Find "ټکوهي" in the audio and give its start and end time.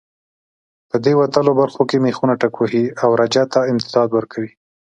2.41-2.85